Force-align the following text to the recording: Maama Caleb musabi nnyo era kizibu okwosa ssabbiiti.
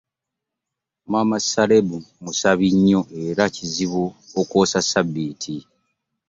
Maama 1.11 1.37
Caleb 1.49 1.87
musabi 2.23 2.67
nnyo 2.75 3.01
era 3.25 3.43
kizibu 3.55 4.03
okwosa 4.39 4.79
ssabbiiti. 4.83 5.55